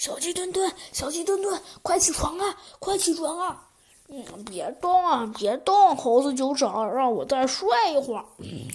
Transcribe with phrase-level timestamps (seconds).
[0.00, 2.56] 小鸡墩墩，小鸡墩墩，快起床啊！
[2.78, 3.68] 快起床啊！
[4.08, 8.24] 嗯，别动啊，别动，猴子警长，让我再睡一会儿。
[8.38, 8.66] 嗯，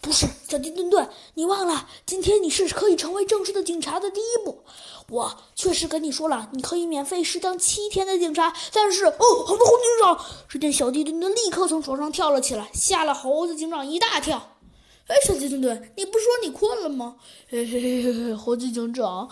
[0.00, 4.62] 不是，小鸡墩墩，你忘了，今天你是可以成为正式的警察的第一步。
[5.08, 8.54] 我确实跟你说了，你可以免费试当七天的警察。
[8.72, 10.24] 但是，哦，好的，猴警长！
[10.48, 14.40] 只见小鸡墩墩立刻从床上跳了起来，吓了猴子警长一大跳。
[15.08, 17.16] 哎，小鸡墩墩，你不是说你困了吗？
[17.48, 19.28] 嘿嘿嘿嘿嘿，猴子警长，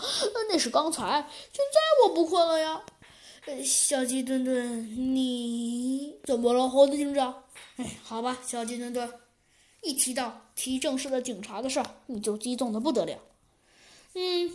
[0.49, 2.83] 那是刚才，现在我不困了呀。
[3.63, 7.43] 小鸡墩墩，你怎么了，猴子警长？
[7.77, 9.11] 哎，好吧，小鸡墩墩，
[9.81, 13.17] 一提到提正式的警察的事，你就激动的不得了。
[14.13, 14.51] 嗯，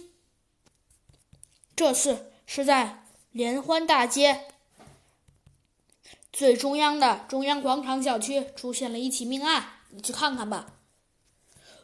[1.74, 4.44] 这次是在联欢大街
[6.30, 10.74] 最中央的中央广场小区出现了一起命案，你去看看吧。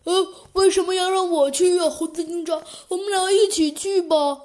[0.04, 2.62] 呃，为什么要让我去啊，猴子警长？
[2.88, 4.42] 我们俩一起去吧。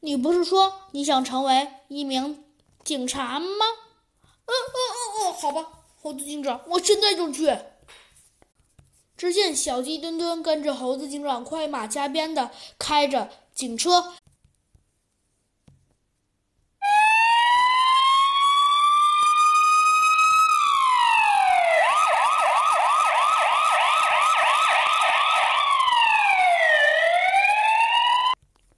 [0.00, 2.44] 你不是说你想成为一名
[2.84, 3.66] 警察吗？
[4.46, 5.66] 嗯嗯嗯嗯，好吧，
[6.02, 7.56] 猴子警长，我现在就去。
[9.16, 14.12] 只见小鸡墩墩跟着猴子警长快马加鞭的开着警车。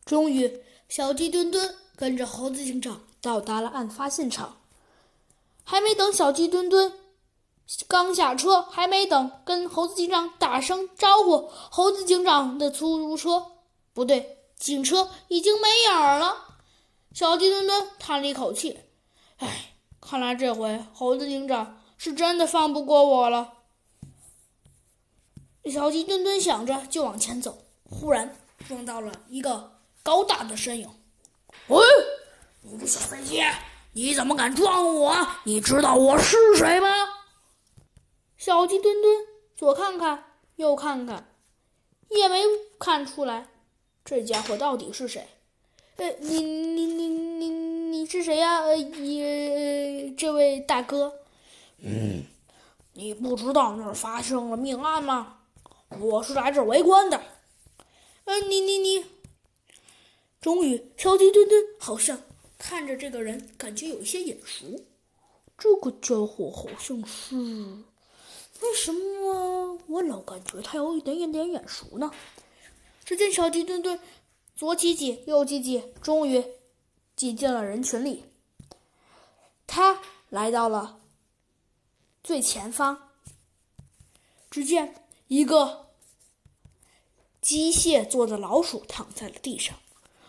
[0.06, 4.58] 终于，小鸡墩墩跟着猴子警长到达了案发现场。
[5.64, 6.92] 还没等小鸡墩墩
[7.88, 13.46] 刚下车，还没等跟猴子警长打声招呼，猴子警长的出租车
[13.92, 16.56] 不对，警车已经没影儿了。
[17.12, 18.78] 小鸡墩墩叹了一口气
[19.38, 23.54] ：“唉，看来这回猴子警长是真的放不过我了。”
[25.68, 27.58] 小鸡墩墩想着，就往前走，
[27.90, 28.36] 忽然
[28.68, 29.75] 撞到了一个。
[30.06, 30.88] 高大的身影，
[31.66, 31.84] 喂，
[32.62, 33.42] 你个小飞机，
[33.92, 35.26] 你怎么敢撞我？
[35.42, 36.88] 你知道我是谁吗？
[38.36, 40.22] 小鸡墩墩左看看
[40.54, 41.28] 右看看，
[42.10, 42.44] 也没
[42.78, 43.48] 看出来
[44.04, 45.26] 这家伙到底是谁。
[45.96, 48.60] 呃，你你你你你是谁呀？
[48.60, 51.14] 呃，也这位大哥，
[51.78, 52.22] 嗯，
[52.92, 55.38] 你不知道那儿发生了命案吗？
[55.98, 57.20] 我是来这儿围观的。
[58.26, 59.15] 呃，你你你。
[60.46, 62.22] 终于，小鸡墩墩好像
[62.56, 64.80] 看着这个人，感觉有一些眼熟。
[65.58, 67.34] 这个家伙好像是……
[68.60, 72.12] 为什么我老感觉他有一点点眼熟呢？
[73.04, 73.98] 只见小鸡墩墩
[74.54, 76.44] 左挤挤，右挤挤，终于
[77.16, 78.26] 挤进了人群里。
[79.66, 81.00] 他来到了
[82.22, 83.10] 最前方，
[84.48, 84.94] 只见
[85.26, 85.88] 一个
[87.40, 89.76] 机械做的老鼠躺在了地上。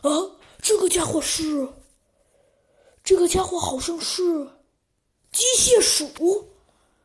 [0.07, 0.31] 啊，
[0.62, 1.68] 这个家伙是，
[3.03, 4.22] 这个家伙好像是
[5.31, 6.50] 机械鼠。